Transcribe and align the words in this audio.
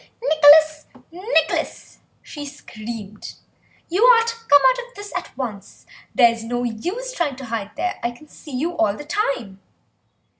"Nicholas, 0.19 0.85
Nicholas!" 1.11 1.99
she 2.23 2.43
screamed, 2.43 3.35
"you 3.87 4.03
are 4.03 4.23
to 4.23 4.33
come 4.49 4.61
out 4.71 4.79
of 4.79 4.95
this 4.95 5.15
at 5.15 5.29
once. 5.37 5.85
It's 6.17 6.41
no 6.41 6.63
use 6.63 7.13
trying 7.13 7.35
to 7.35 7.45
hide 7.45 7.75
there; 7.75 7.99
I 8.01 8.09
can 8.09 8.27
see 8.27 8.57
you 8.57 8.75
all 8.77 8.95
the 8.97 9.05
time." 9.05 9.59